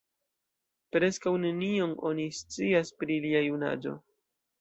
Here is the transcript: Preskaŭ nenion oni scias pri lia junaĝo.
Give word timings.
Preskaŭ 0.95 1.33
nenion 1.43 1.93
oni 2.11 2.25
scias 2.39 2.91
pri 3.03 3.19
lia 3.27 3.43
junaĝo. 3.49 3.95